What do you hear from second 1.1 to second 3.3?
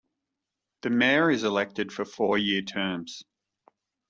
is elected for four-year terms.